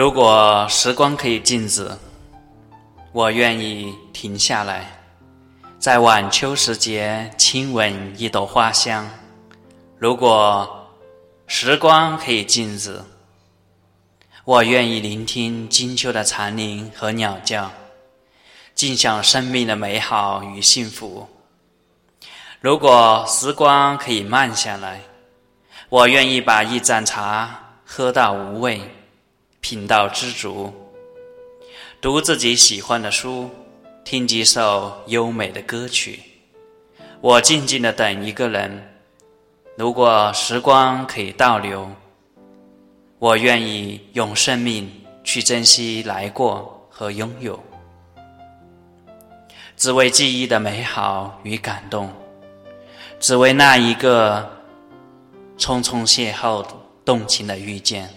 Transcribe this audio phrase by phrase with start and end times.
[0.00, 1.86] 如果时光可以静止，
[3.12, 4.98] 我愿意停下来，
[5.78, 9.06] 在晚秋时节亲吻一朵花香。
[9.98, 10.88] 如果
[11.46, 13.02] 时光可以静止，
[14.46, 17.70] 我愿意聆听金秋的蝉鸣和鸟叫，
[18.74, 21.28] 尽享生命的美好与幸福。
[22.58, 25.02] 如果时光可以慢下来，
[25.90, 28.80] 我愿意把一盏茶喝到无味，
[29.70, 30.72] 品到知足，
[32.00, 33.48] 读自己喜欢的书，
[34.04, 36.18] 听几首优美的歌曲。
[37.20, 38.92] 我静静的等一个人。
[39.76, 41.88] 如果时光可以倒流，
[43.20, 44.90] 我愿意用生命
[45.22, 47.62] 去珍惜来过和拥有，
[49.76, 52.10] 只为记忆的美好与感动，
[53.20, 54.50] 只为那一个
[55.56, 56.66] 匆匆邂逅
[57.04, 58.12] 动情的遇见。